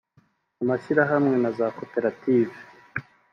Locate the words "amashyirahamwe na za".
0.61-1.67